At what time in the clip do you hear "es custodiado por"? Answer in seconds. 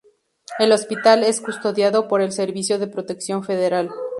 1.23-2.23